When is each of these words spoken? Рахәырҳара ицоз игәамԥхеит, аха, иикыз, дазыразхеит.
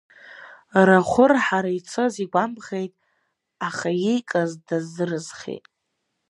Рахәырҳара 0.87 1.71
ицоз 1.79 2.13
игәамԥхеит, 2.23 2.93
аха, 3.67 3.89
иикыз, 4.05 4.51
дазыразхеит. 4.67 5.65